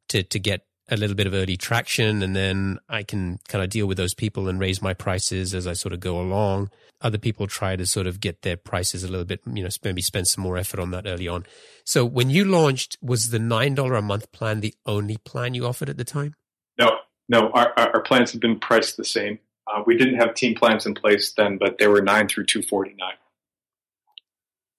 [0.09, 3.69] to to get a little bit of early traction, and then I can kind of
[3.69, 6.69] deal with those people and raise my prices as I sort of go along.
[7.01, 10.01] Other people try to sort of get their prices a little bit, you know, maybe
[10.01, 11.45] spend some more effort on that early on.
[11.83, 15.65] So when you launched, was the nine dollar a month plan the only plan you
[15.65, 16.35] offered at the time?
[16.79, 17.49] No, no.
[17.49, 19.39] Our our plans have been priced the same.
[19.67, 22.61] Uh, we didn't have team plans in place then, but they were nine through two
[22.61, 23.15] forty nine.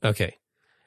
[0.04, 0.36] Okay.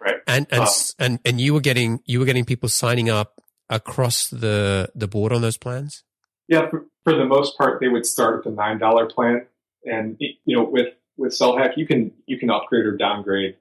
[0.02, 0.16] Right.
[0.28, 0.68] And and um,
[0.98, 3.39] and and you were getting you were getting people signing up
[3.70, 6.04] across the the board on those plans.
[6.48, 9.46] Yeah, for, for the most part, they would start at the nine dollar plan,
[9.86, 13.58] and you know with with SellHack, you can you can upgrade or downgrade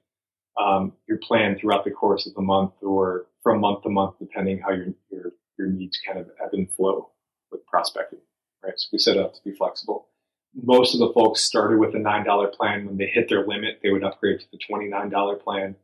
[0.59, 4.59] um, your plan throughout the course of the month or from month to month, depending
[4.59, 7.11] how your your, your needs kind of ebb and flow
[7.51, 8.19] with prospecting.
[8.63, 10.07] Right, so we set it up to be flexible.
[10.53, 12.85] Most of the folks started with a nine dollar plan.
[12.87, 15.75] When they hit their limit, they would upgrade to the twenty nine dollar plan.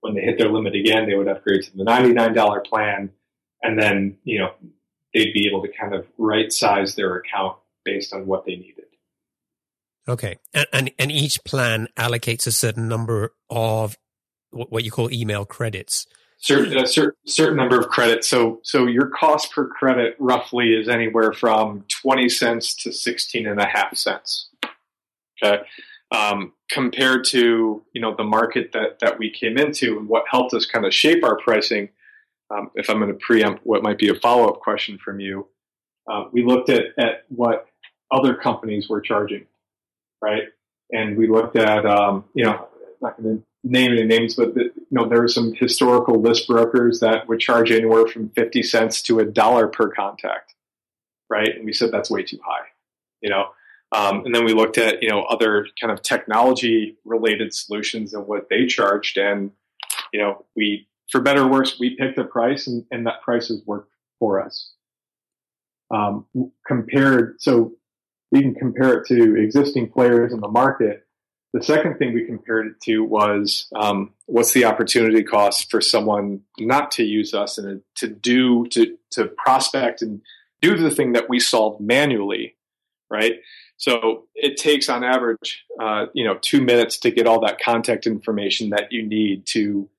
[0.00, 3.10] When they hit their limit again, they would upgrade to the ninety nine dollar plan,
[3.62, 4.52] and then you know
[5.14, 8.84] they'd be able to kind of right size their account based on what they needed.
[10.08, 13.96] Okay, and, and and each plan allocates a certain number of
[14.50, 16.06] what you call email credits.
[16.38, 18.26] Certain a certain, certain number of credits.
[18.28, 23.60] So so your cost per credit roughly is anywhere from twenty cents to sixteen and
[23.60, 24.48] a half cents.
[25.42, 25.62] Okay.
[26.10, 30.52] Um, compared to you know the market that that we came into and what helped
[30.52, 31.90] us kind of shape our pricing.
[32.52, 35.48] Um, if I'm going to preempt what might be a follow up question from you,
[36.10, 37.66] uh, we looked at at what
[38.10, 39.46] other companies were charging,
[40.20, 40.44] right?
[40.90, 42.68] And we looked at um, you know
[43.00, 46.48] not going to name any names, but the, you know there were some historical list
[46.48, 50.54] brokers that would charge anywhere from fifty cents to a dollar per contact,
[51.30, 51.54] right?
[51.54, 52.66] And we said that's way too high,
[53.20, 53.46] you know.
[53.92, 58.26] Um, and then we looked at you know other kind of technology related solutions and
[58.26, 59.52] what they charged, and
[60.12, 63.48] you know we for better or worse we picked a price, and, and that price
[63.48, 64.72] has worked for us.
[65.90, 66.26] Um,
[66.66, 67.72] compared, so
[68.32, 71.06] we can compare it to existing players in the market
[71.52, 76.40] the second thing we compared it to was um, what's the opportunity cost for someone
[76.58, 80.22] not to use us and to do to to prospect and
[80.62, 82.56] do the thing that we solved manually,
[83.10, 83.34] right?
[83.76, 88.06] So it takes on average, uh, you know, two minutes to get all that contact
[88.06, 89.90] information that you need to,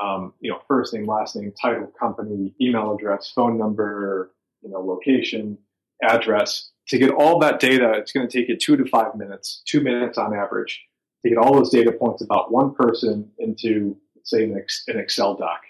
[0.00, 4.32] um, you know, first name, last name, title, company, email address, phone number,
[4.62, 5.58] you know, location,
[6.02, 6.70] address.
[6.88, 9.80] To get all that data, it's going to take you two to five minutes, two
[9.80, 10.80] minutes on average
[11.22, 15.60] to get all those data points about one person into, say, an, Excel doc,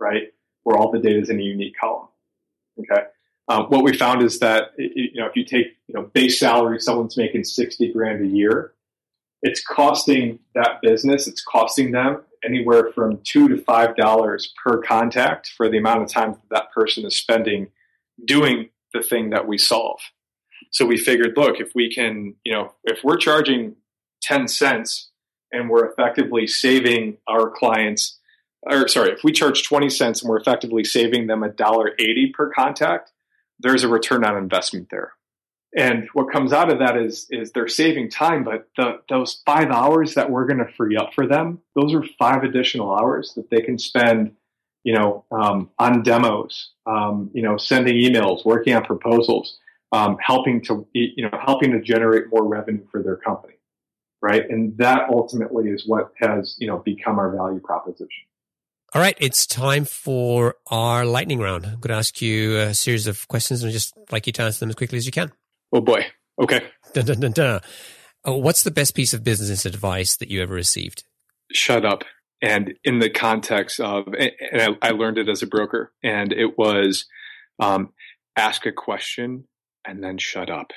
[0.00, 0.24] right?
[0.64, 2.08] Where all the data is in a unique column.
[2.78, 3.04] Okay.
[3.48, 6.80] Um, what we found is that you know if you take you know base salary,
[6.80, 8.72] someone's making sixty grand a year,
[9.40, 15.48] it's costing that business, it's costing them anywhere from two to five dollars per contact
[15.56, 17.68] for the amount of time that, that person is spending
[18.24, 20.00] doing the thing that we solve.
[20.70, 23.76] So we figured, look, if we can, you know, if we're charging
[24.22, 25.10] 10 cents
[25.52, 28.18] and we're effectively saving our clients
[28.62, 32.32] or sorry if we charge 20 cents and we're effectively saving them a dollar 80
[32.34, 33.12] per contact
[33.60, 35.12] there's a return on investment there
[35.76, 39.70] and what comes out of that is is they're saving time but the, those five
[39.70, 43.50] hours that we're going to free up for them those are five additional hours that
[43.50, 44.32] they can spend
[44.84, 49.58] you know um, on demos um, you know sending emails working on proposals
[49.92, 53.56] um, helping to you know helping to generate more revenue for their company
[54.26, 54.48] right?
[54.48, 58.24] And that ultimately is what has, you know, become our value proposition.
[58.94, 61.64] All right, it's time for our lightning round.
[61.64, 64.60] I'm going to ask you a series of questions and just like you to answer
[64.60, 65.32] them as quickly as you can.
[65.72, 66.06] Oh boy.
[66.40, 66.62] Okay.
[66.92, 67.60] Dun, dun, dun,
[68.24, 71.04] Oh, what's the best piece of business advice that you ever received?
[71.52, 72.02] Shut up.
[72.42, 74.32] And in the context of, and
[74.82, 77.06] I, I learned it as a broker, and it was
[77.60, 77.92] um,
[78.36, 79.44] ask a question
[79.86, 80.72] and then shut up.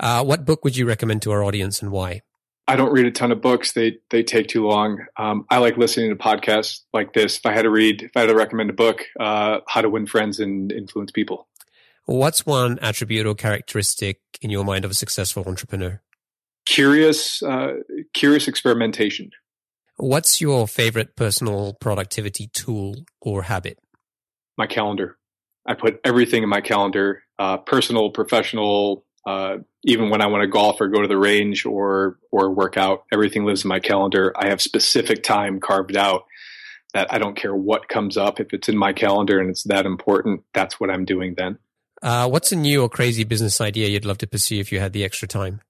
[0.00, 2.22] Uh, what book would you recommend to our audience and why?
[2.68, 3.72] I don't read a ton of books.
[3.72, 5.04] They they take too long.
[5.16, 7.38] Um, I like listening to podcasts like this.
[7.38, 9.88] If I had to read, if I had to recommend a book, uh, How to
[9.88, 11.48] Win Friends and Influence People.
[12.08, 16.00] What's one attribute or characteristic in your mind of a successful entrepreneur?
[16.64, 17.80] Curious, uh,
[18.14, 19.30] curious experimentation.
[19.98, 23.78] What's your favorite personal productivity tool or habit?
[24.56, 25.18] My calendar.
[25.66, 30.48] I put everything in my calendar, uh, personal, professional, uh, even when I want to
[30.48, 34.32] golf or go to the range or or work out, everything lives in my calendar.
[34.34, 36.24] I have specific time carved out
[36.94, 38.40] that I don't care what comes up.
[38.40, 41.58] If it's in my calendar and it's that important, that's what I'm doing then.
[42.02, 44.92] Uh, what's a new or crazy business idea you'd love to pursue if you had
[44.92, 45.60] the extra time?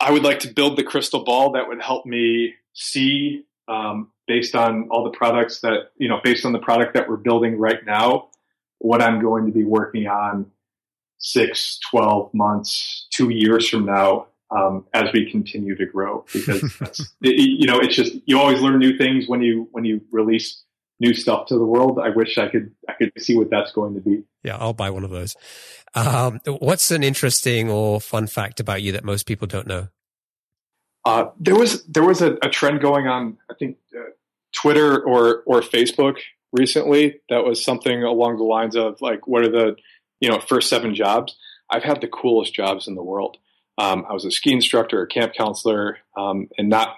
[0.00, 4.54] I would like to build the crystal ball that would help me see, um, based
[4.54, 7.84] on all the products that you know, based on the product that we're building right
[7.84, 8.28] now,
[8.78, 10.50] what I'm going to be working on
[11.18, 17.00] six, 12 months, two years from now, um, as we continue to grow, because that's,
[17.22, 20.62] it, you know, it's just, you always learn new things when you, when you release
[21.00, 21.98] new stuff to the world.
[21.98, 24.24] I wish I could, I could see what that's going to be.
[24.42, 24.56] Yeah.
[24.58, 25.36] I'll buy one of those.
[25.94, 29.88] Um, what's an interesting or fun fact about you that most people don't know?
[31.04, 34.10] Uh, there was, there was a, a, trend going on, I think, uh,
[34.54, 36.16] Twitter or, or Facebook
[36.52, 39.76] recently that was something along the lines of like, what are the,
[40.20, 41.36] you know, first seven jobs,
[41.70, 43.36] I've had the coolest jobs in the world.
[43.76, 46.96] Um, I was a ski instructor, a camp counselor, um, and not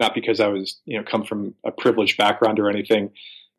[0.00, 3.10] not because I was you know come from a privileged background or anything.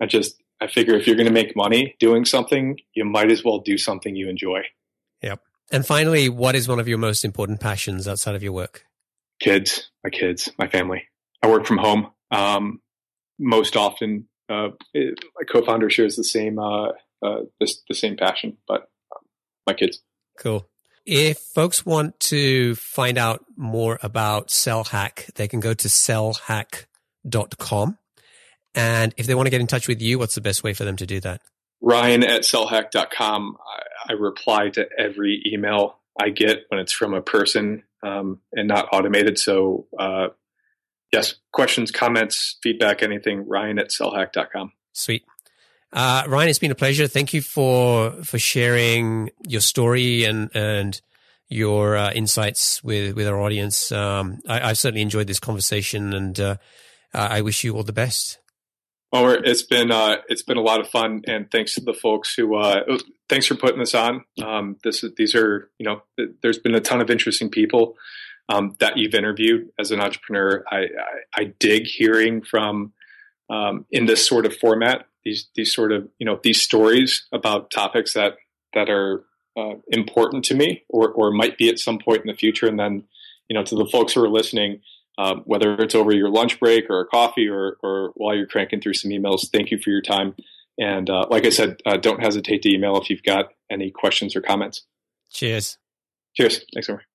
[0.01, 3.43] I just I figure if you're going to make money doing something, you might as
[3.43, 4.61] well do something you enjoy.
[5.21, 5.41] Yep.
[5.71, 8.85] And finally, what is one of your most important passions outside of your work?
[9.39, 11.03] Kids, my kids, my family.
[11.41, 12.81] I work from home um,
[13.37, 14.27] most often.
[14.49, 16.89] Uh, it, my co-founder shares the same uh,
[17.21, 19.23] uh, this, the same passion, but um,
[19.67, 20.01] my kids.
[20.37, 20.67] Cool.
[21.11, 27.97] If folks want to find out more about SellHack, they can go to sellhack.com.
[28.75, 30.83] And if they want to get in touch with you, what's the best way for
[30.83, 31.41] them to do that?
[31.81, 33.57] Ryan at sellhack.com.
[33.59, 38.67] I, I reply to every email I get when it's from a person um, and
[38.67, 39.39] not automated.
[39.39, 40.27] So, uh,
[41.11, 44.73] yes, questions, comments, feedback, anything, Ryan at sellhack.com.
[44.93, 45.23] Sweet.
[45.91, 47.07] Uh, Ryan, it's been a pleasure.
[47.07, 50.99] Thank you for for sharing your story and and
[51.49, 53.91] your uh, insights with with our audience.
[53.91, 56.57] Um, I, have certainly enjoyed this conversation, and uh,
[57.13, 58.37] I wish you all the best.
[59.11, 62.35] Well, it's been uh, it's been a lot of fun, and thanks to the folks
[62.35, 64.23] who uh, thanks for putting this on.
[64.43, 66.03] Um, this these are you know
[66.43, 67.95] there's been a ton of interesting people
[68.47, 70.63] um, that you've interviewed as an entrepreneur.
[70.69, 70.87] I, I,
[71.35, 72.93] I dig hearing from
[73.49, 77.71] um, in this sort of format these these sort of you know these stories about
[77.71, 78.37] topics that
[78.73, 79.23] that are
[79.57, 82.67] uh, important to me or or might be at some point in the future.
[82.67, 83.03] And then
[83.49, 84.81] you know to the folks who are listening
[85.17, 88.79] um, whether it's over your lunch break or a coffee or or while you're cranking
[88.81, 90.35] through some emails thank you for your time.
[90.77, 94.35] And uh, like i said uh, don't hesitate to email if you've got any questions
[94.35, 94.85] or comments.
[95.31, 95.77] Cheers.
[96.35, 96.65] Cheers.
[96.73, 97.08] Thanks Omer.